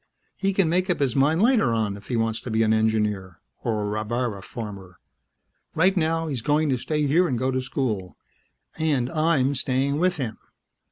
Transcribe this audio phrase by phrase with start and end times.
[0.35, 3.39] He can make up his mind later on if he wants to be an engineer
[3.63, 4.97] or a rabbara farmer.
[5.75, 8.17] Right now, he's going to stay here and go to school...
[8.79, 10.39] and I'm staying with him."